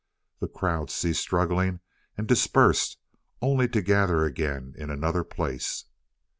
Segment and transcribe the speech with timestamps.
[0.39, 1.79] The crowd ceased struggling
[2.17, 2.97] and dispersed,
[3.39, 5.85] only to gather again in another place.